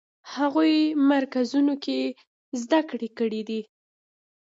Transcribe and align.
هغو 0.33 0.63
مرکزونو 1.11 1.73
کې 1.83 1.99
زده 2.61 2.81
کړې 2.89 3.09
کړې 3.17 3.41
دي. 3.49 3.61